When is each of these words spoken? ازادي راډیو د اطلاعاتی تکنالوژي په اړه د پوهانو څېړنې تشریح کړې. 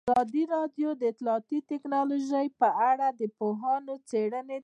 ازادي 0.09 0.43
راډیو 0.55 0.89
د 0.95 1.01
اطلاعاتی 1.11 1.57
تکنالوژي 1.71 2.47
په 2.59 2.67
اړه 2.91 3.07
د 3.19 3.21
پوهانو 3.37 3.93
څېړنې 4.09 4.39
تشریح 4.41 4.49
کړې. 4.51 4.59